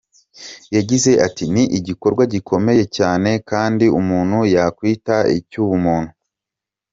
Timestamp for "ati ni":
1.27-1.63